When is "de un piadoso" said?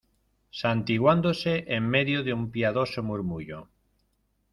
2.23-3.03